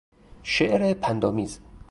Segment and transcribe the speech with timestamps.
[0.43, 1.59] شعر پندآمیز